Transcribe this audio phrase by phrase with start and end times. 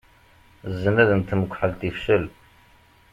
[0.79, 2.25] Zznad n tmekḥelt ifcel.